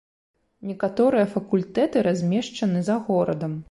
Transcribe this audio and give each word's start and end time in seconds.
Некаторыя 0.69 1.27
факультэты 1.35 2.05
размешчаны 2.11 2.87
за 2.93 3.03
горадам. 3.09 3.59